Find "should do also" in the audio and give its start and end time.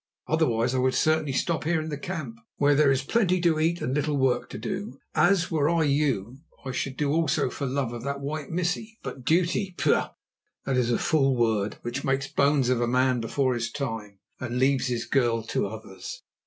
6.71-7.51